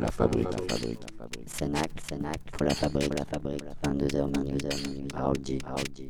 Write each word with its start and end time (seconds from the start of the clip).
La 0.00 0.10
fabrique, 0.10 0.44
la 0.50 0.76
fabrique, 0.76 1.00
la 1.02 1.16
fabrique. 1.18 1.48
Sénac, 1.48 1.90
Sénac, 2.08 2.40
pour 2.52 2.64
la 2.64 2.74
fabrique, 2.74 3.18
la 3.18 3.24
fabrique. 3.26 3.62
22h 3.84 4.38
minuit, 4.38 4.58
22h 4.58 4.88
minuit. 4.88 5.08
Raoulji, 5.14 5.58
Raoulji. 5.62 6.08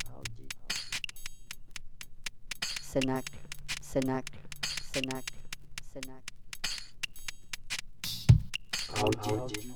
Sénac, 2.80 3.24
Sénac, 3.82 4.26
Sénac, 4.92 5.24
Sénac. 5.92 6.22
Raoulji. 8.94 9.74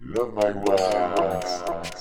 Love 0.00 0.34
my 0.34 0.52
wax. 0.64 1.99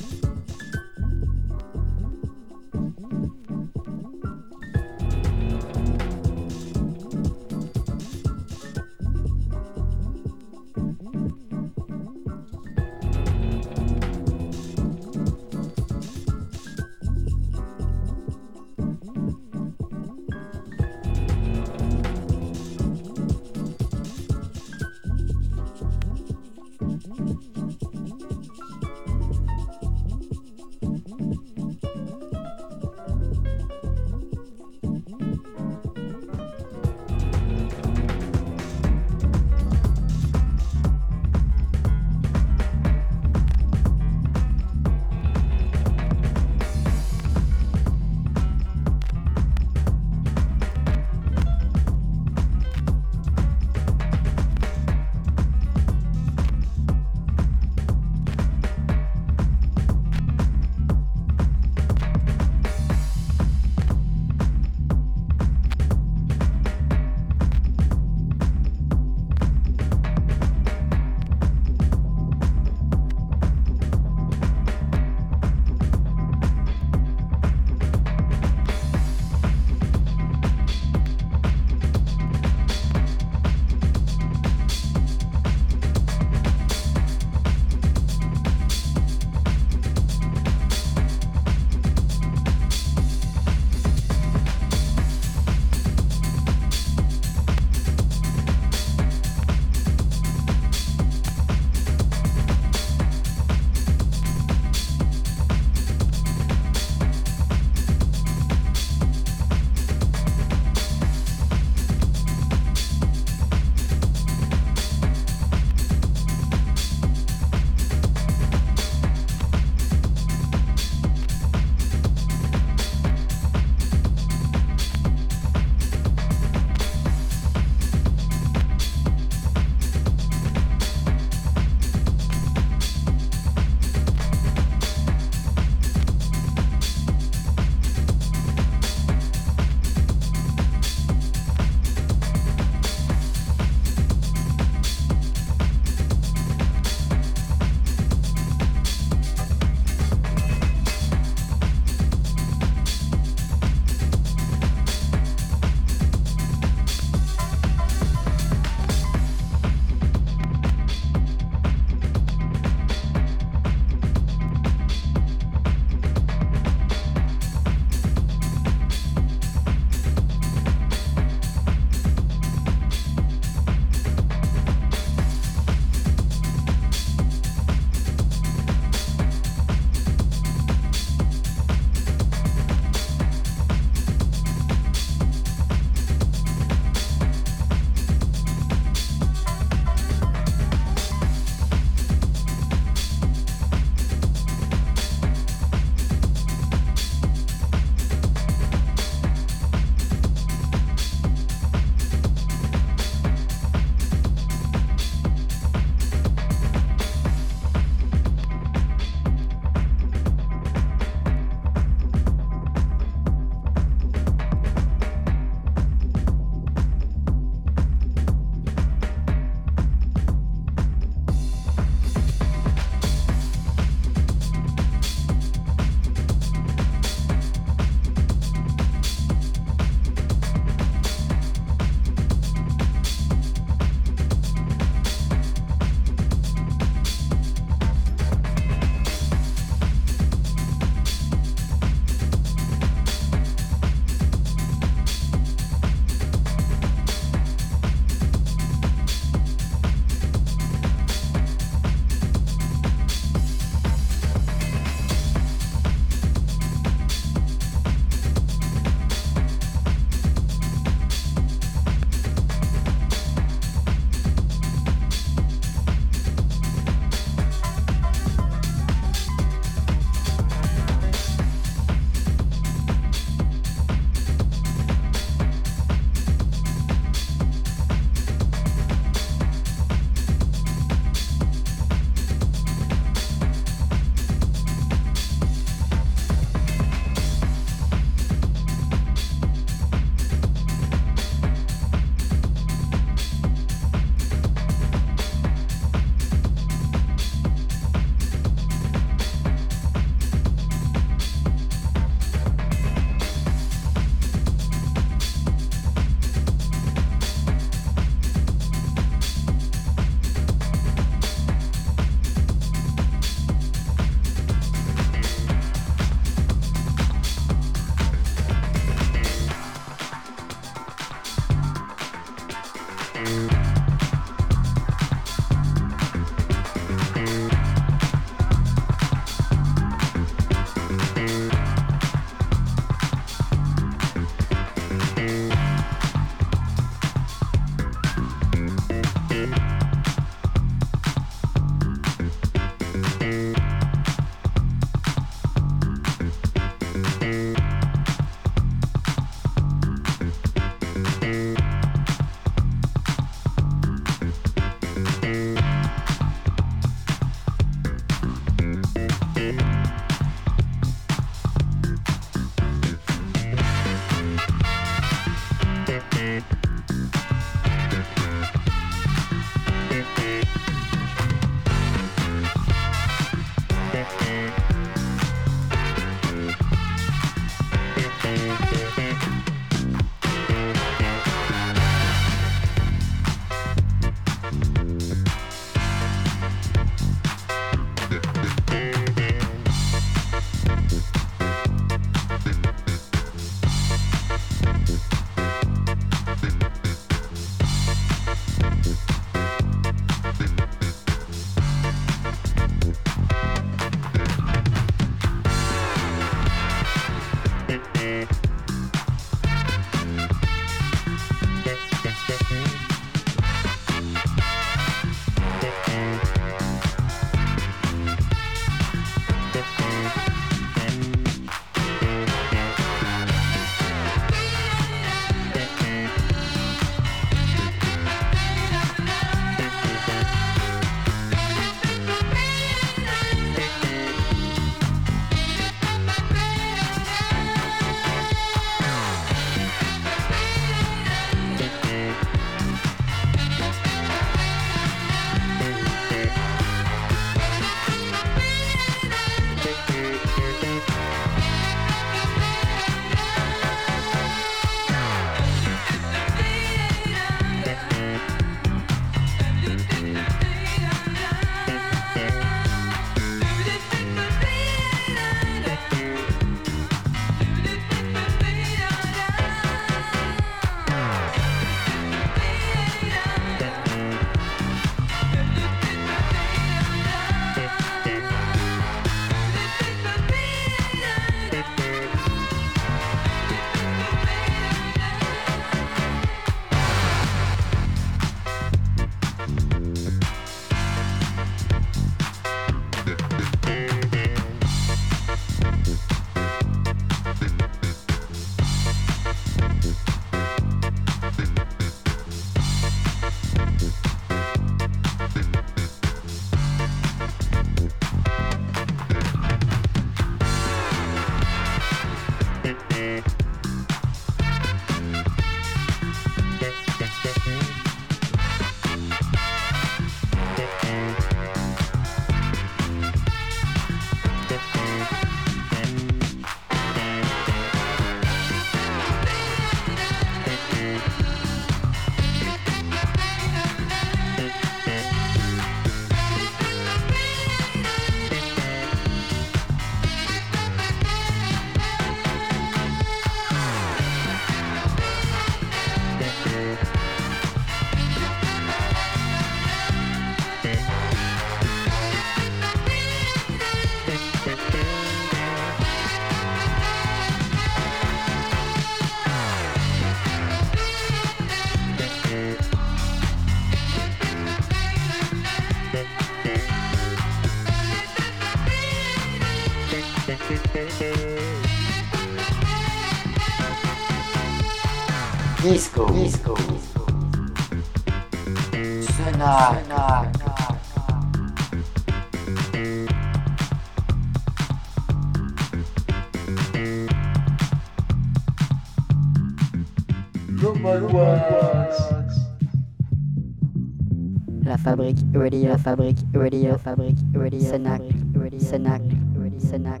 Fabric, 595.82 596.16
Radio 596.34 596.76
Fabric, 596.76 597.16
Radio 597.32 597.58
Senac, 597.58 598.02
Radio 598.34 598.58
Senac, 598.60 599.00
Radio 599.34 599.58
Senac, 599.60 600.00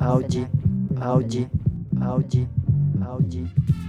Audi, 0.00 0.46
Audi, 1.00 1.48
Audi, 2.02 2.48
Audi. 3.00 3.79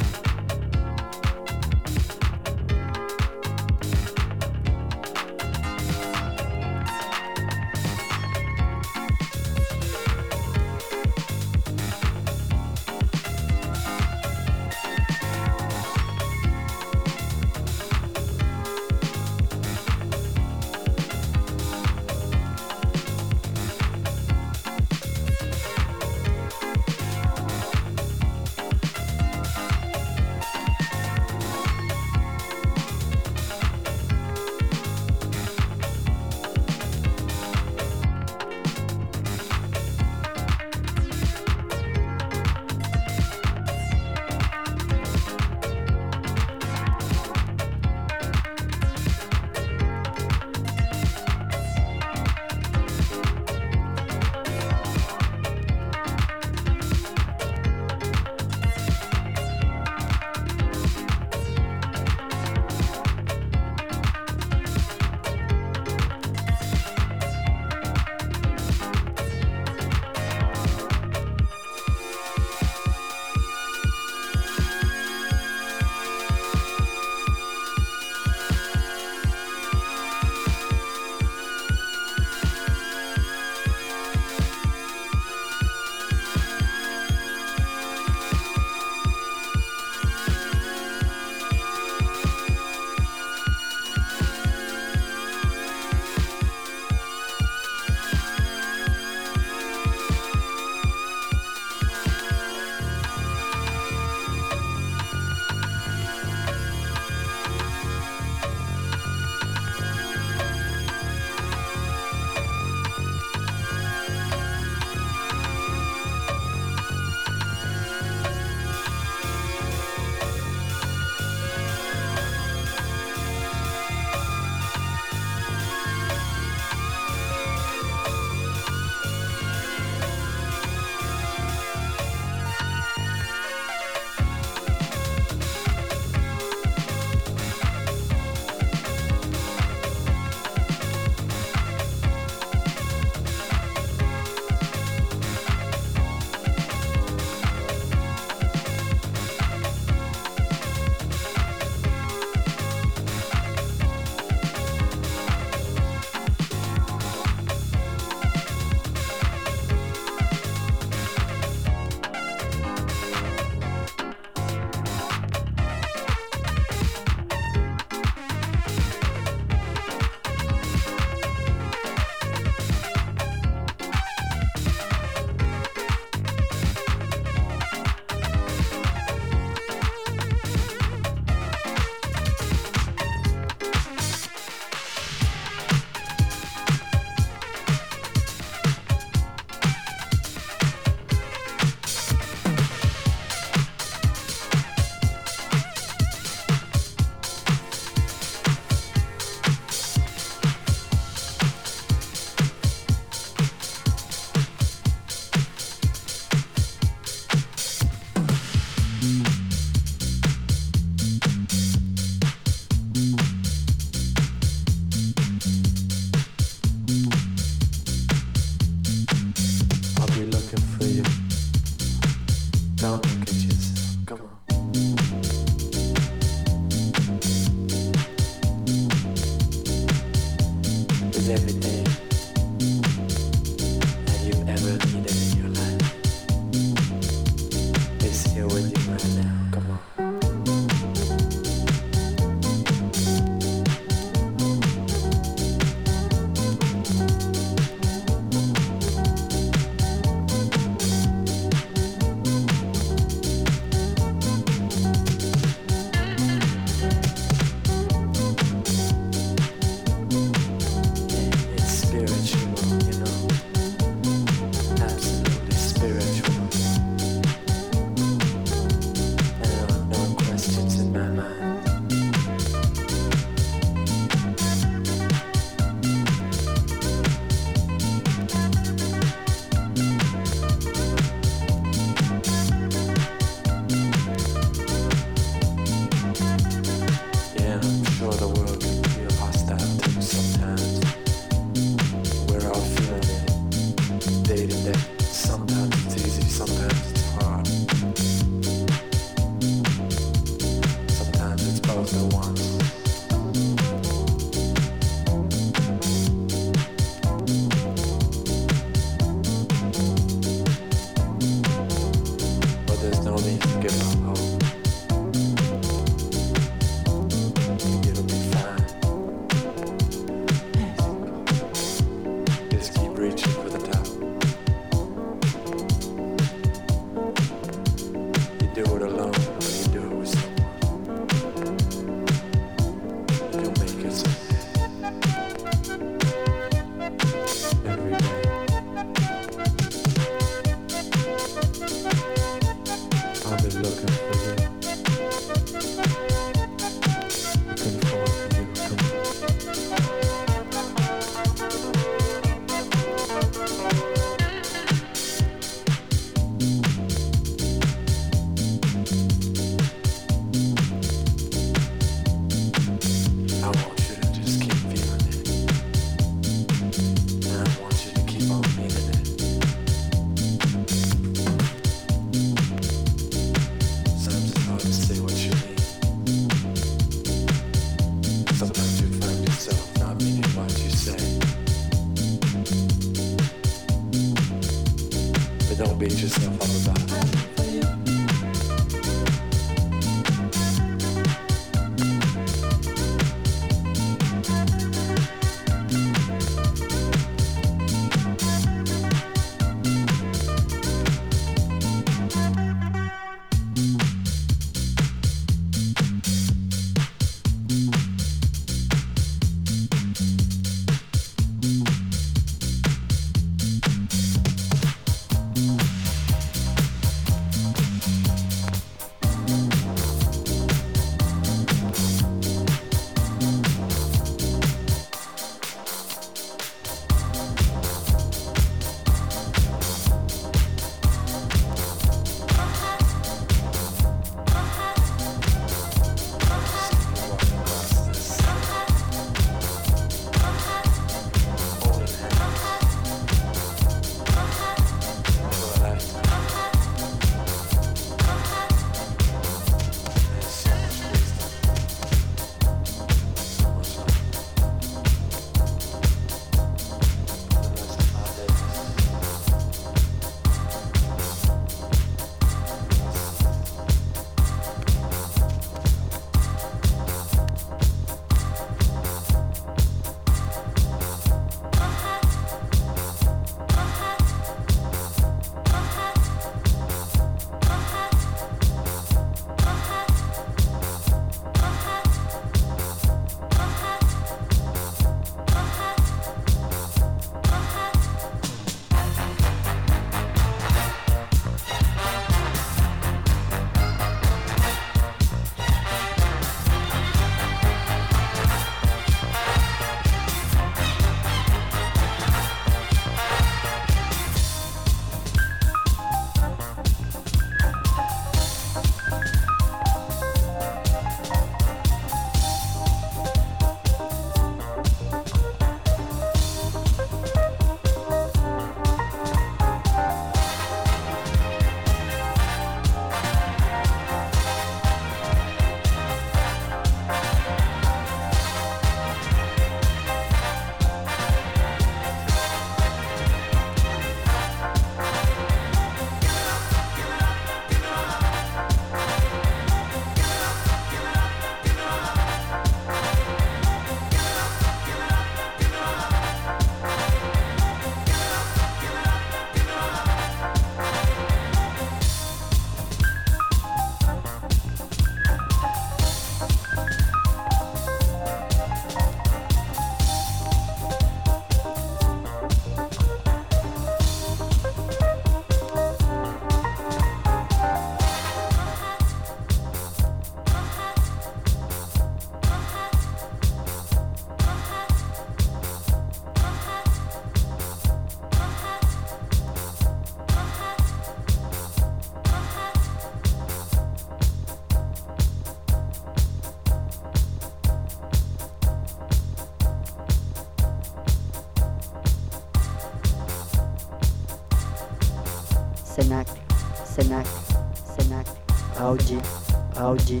Audi, 599.66 600.00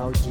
Audi, 0.00 0.30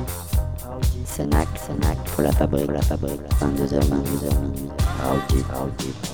Audi, 0.65 1.05
Senac, 1.05 1.49
Senac, 1.57 1.97
pour 2.15 2.24
la 2.24 2.32
fabrique, 2.32 2.67
pour 2.67 2.74
la 2.74 2.82
fabrique, 2.82 3.19
22h, 3.41 3.82
22h, 3.82 4.39
minuit, 4.39 4.69
Audi, 5.11 5.43
Audi. 5.61 6.11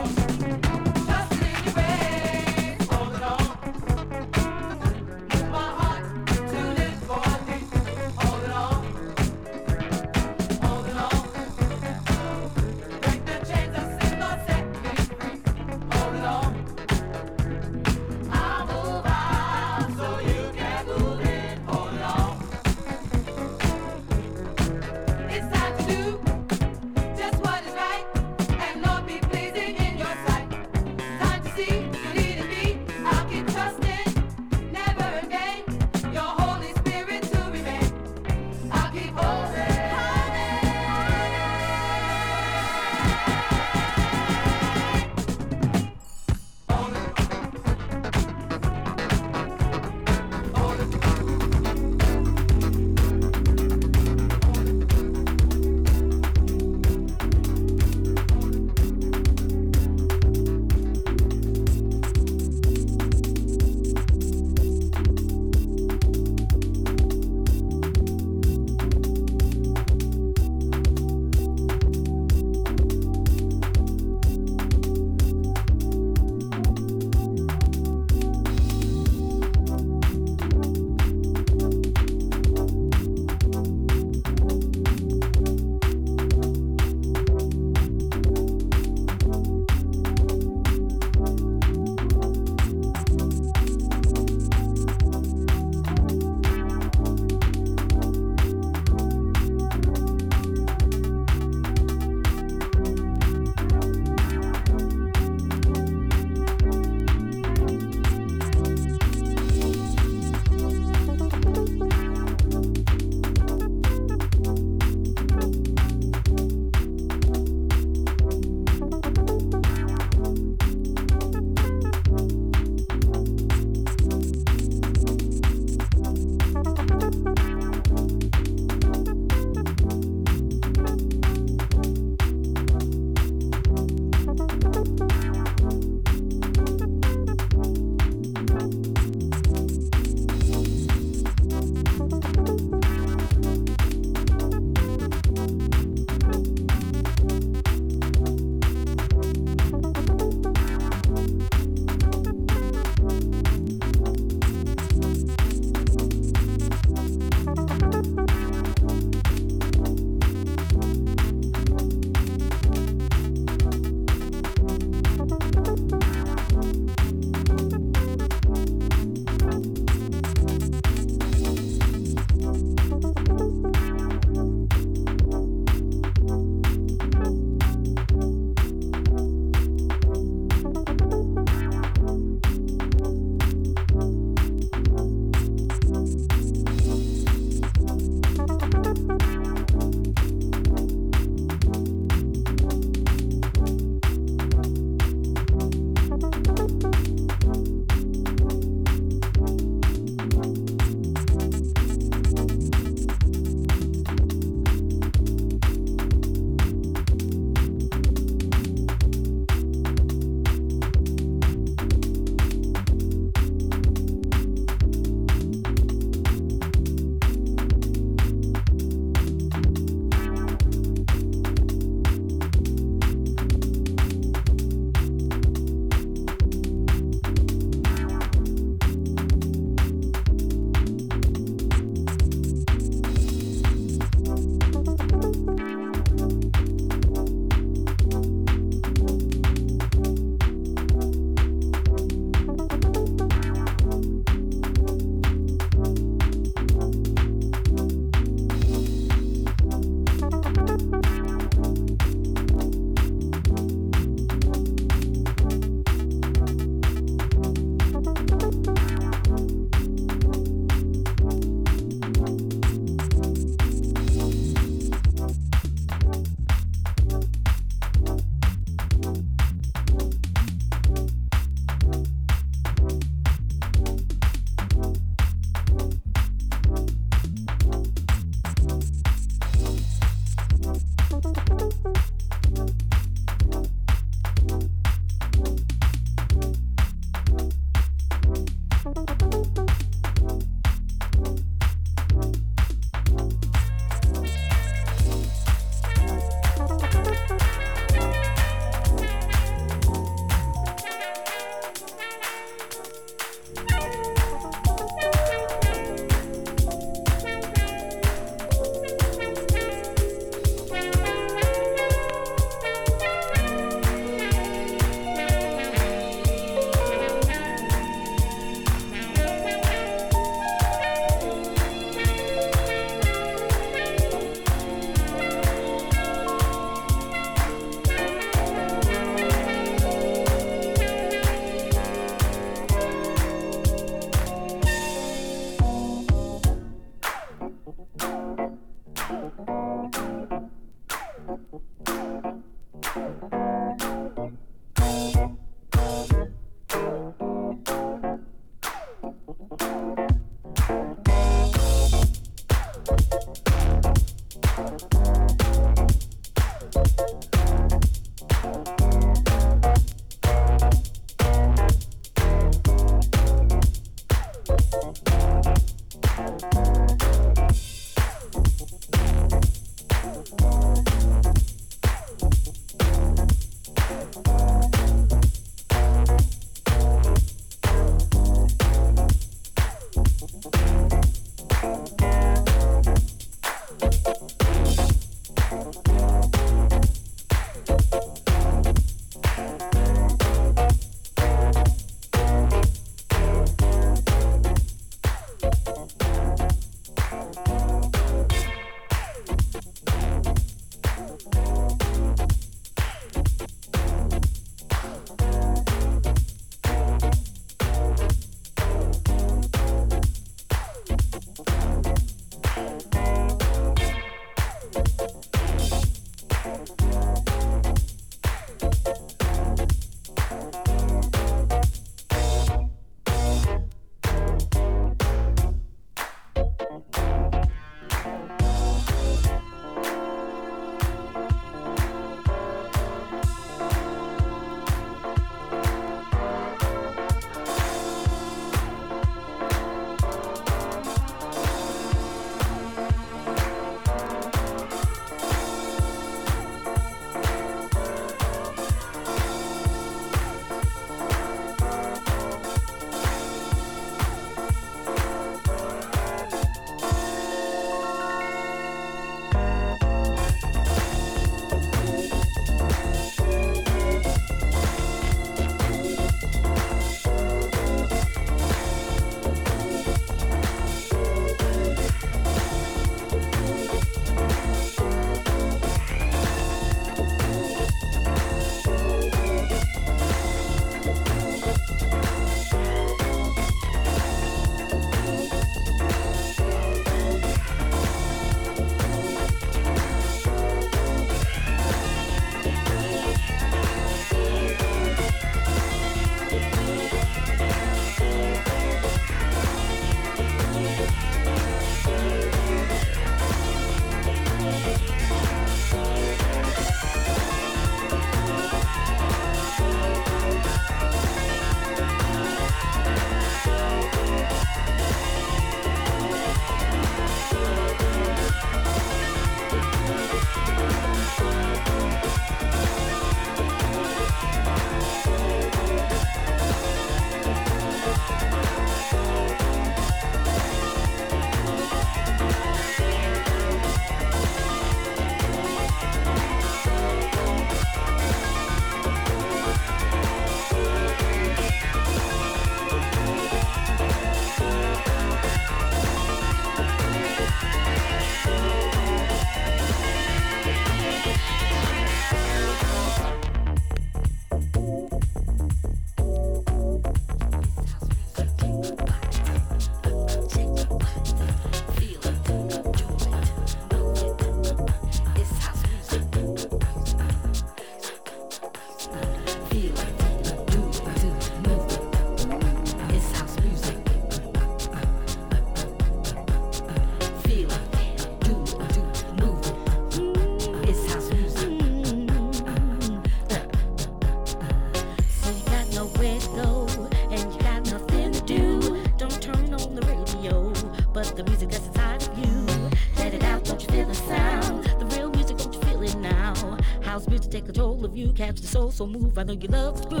So 598.81 598.87
move. 598.87 599.17
I 599.17 599.23
know 599.23 599.33
you 599.33 599.47
love 599.47 599.89
the 599.89 600.00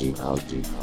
Algae, 0.00 0.14
algae. 0.20 0.77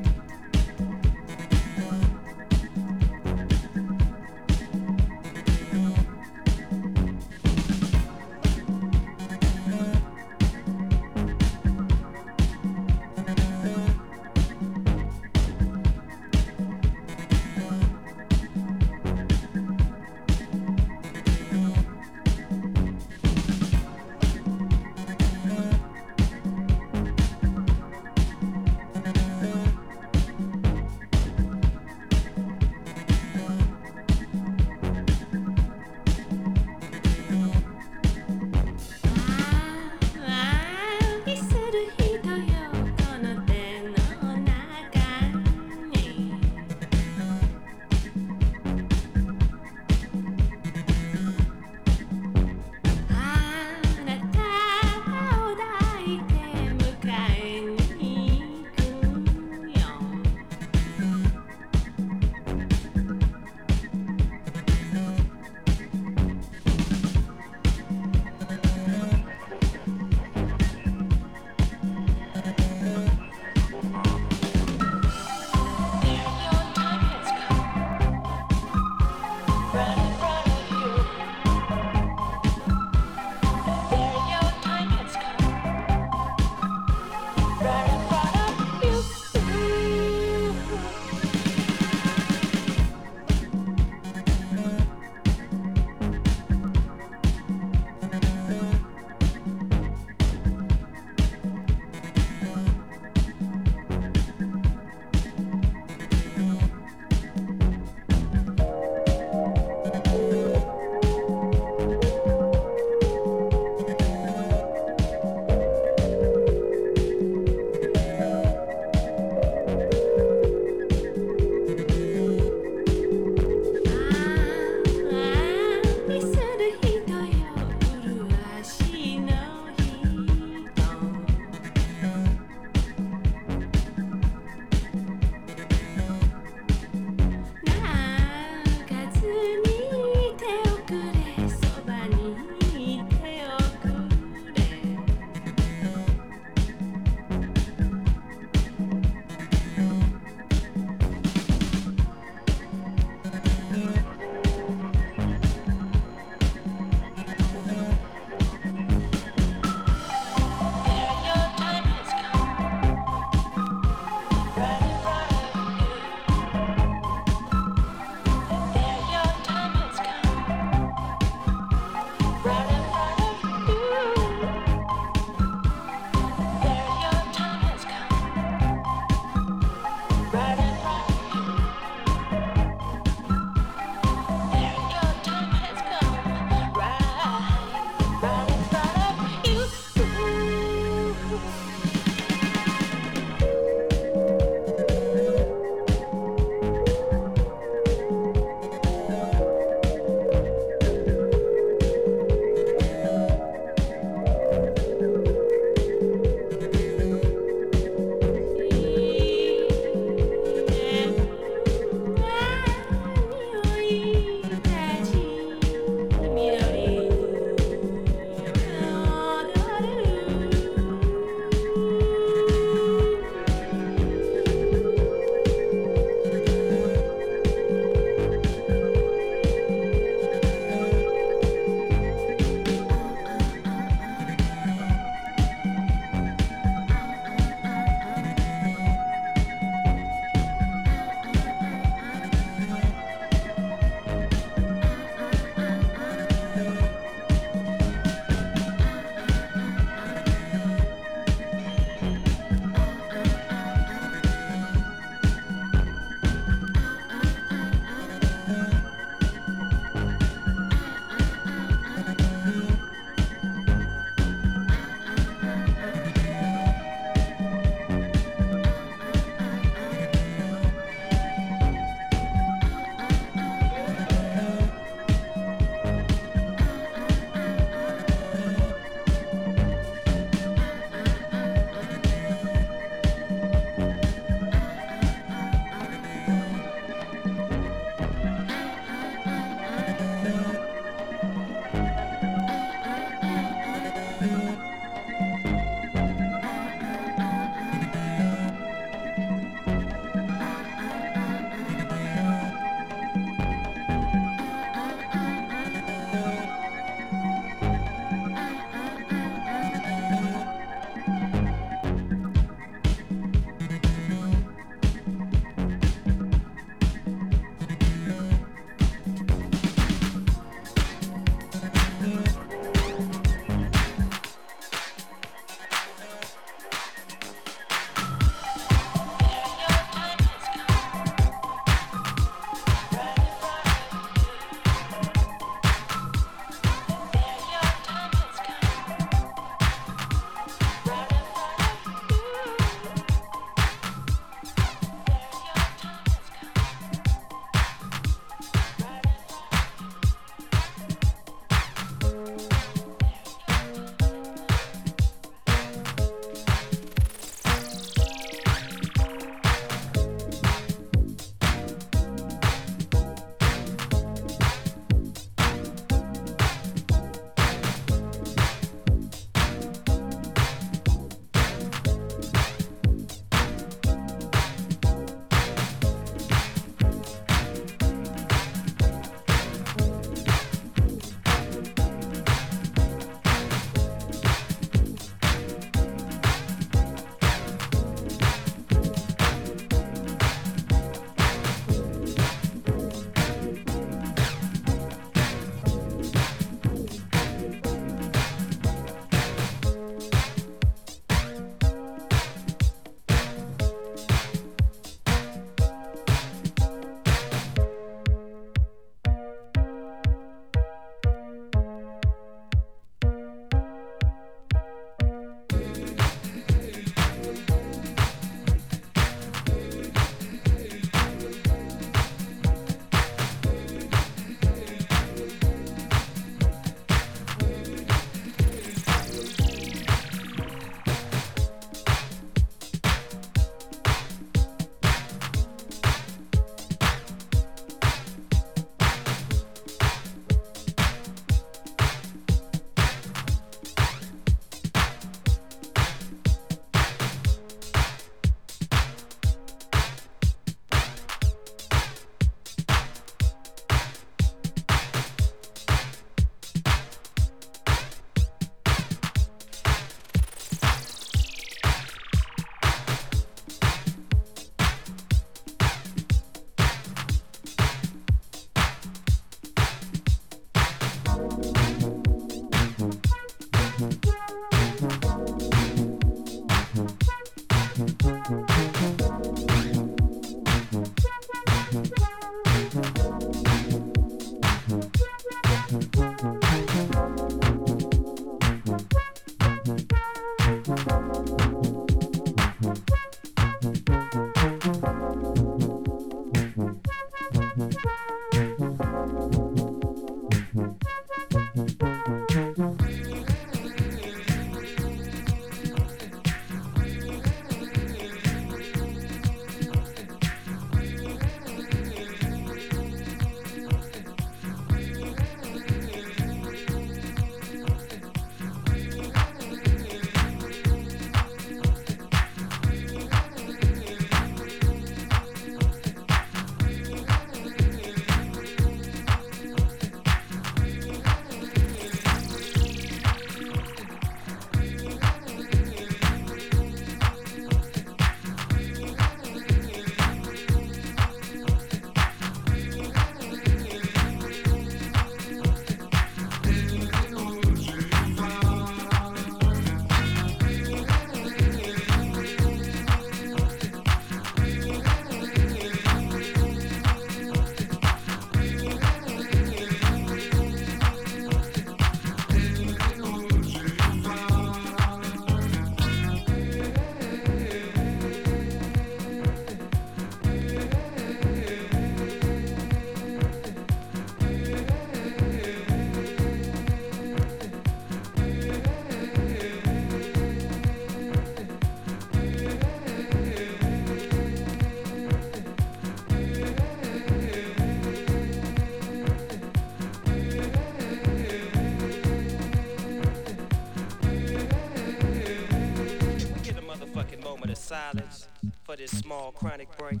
for 598.64 598.76
this 598.76 598.90
small 598.90 599.32
chronic 599.32 599.68
break. 599.78 600.00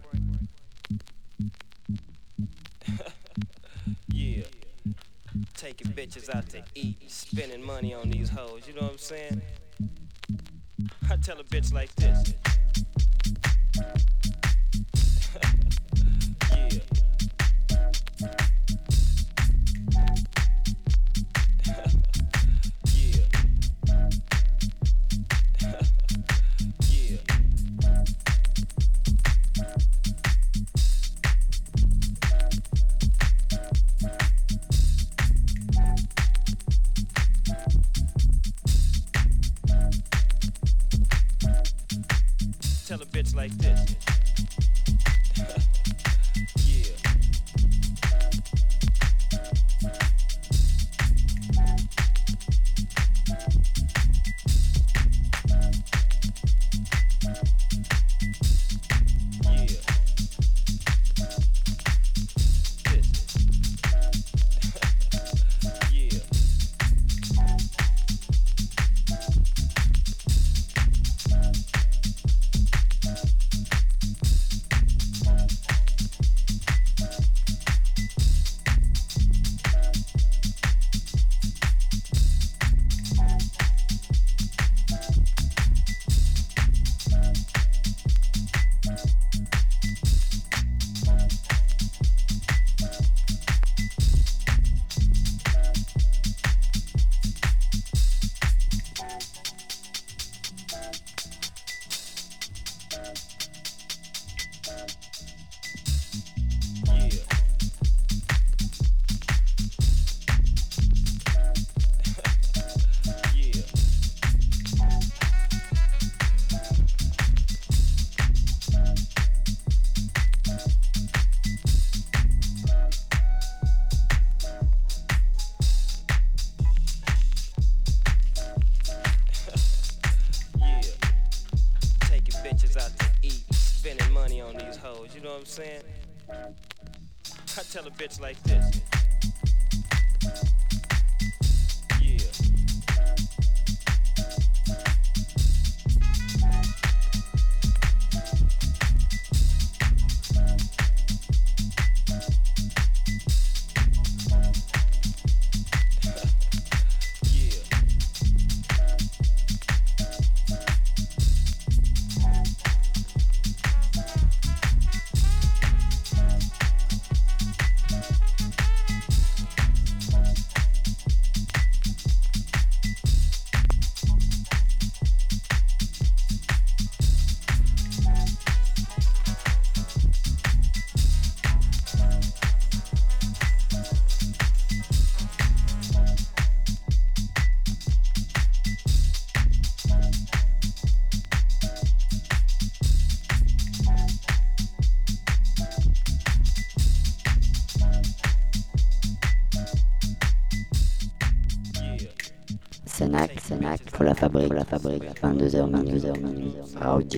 tell 137.76 137.86
a 137.86 137.90
bitch 137.90 138.18
like 138.22 138.42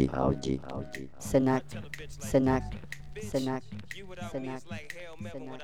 Aochi, 0.07 0.61
Aochi, 0.71 1.09
Senak, 1.19 1.65
Senak, 2.21 2.63
Senak, 3.21 3.23
Senak, 3.31 3.63
Senak, 4.31 4.63
Senak, 4.63 4.63
Senak, 5.33 5.63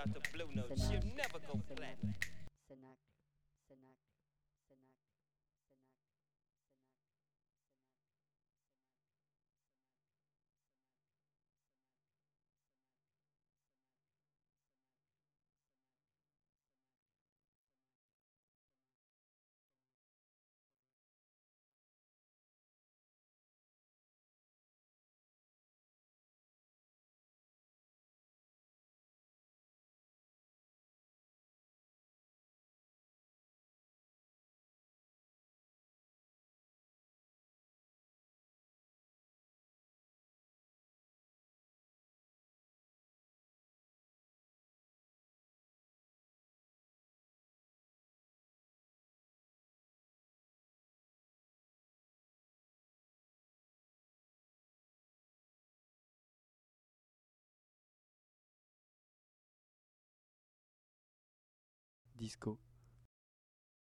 disco. 62.25 62.59